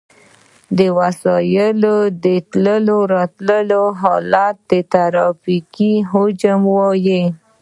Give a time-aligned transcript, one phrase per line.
[0.77, 7.21] د وسایطو د تلو راتلو حالت ته ترافیکي حجم وایي